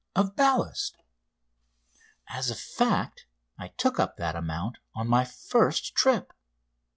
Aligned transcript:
of 0.15 0.35
ballast. 0.35 0.97
As 2.29 2.49
a 2.49 2.55
fact, 2.55 3.27
I 3.59 3.67
took 3.67 3.99
up 3.99 4.17
that 4.17 4.35
amount 4.35 4.79
on 4.95 5.07
my 5.07 5.23
first 5.25 5.93
trip. 5.93 6.33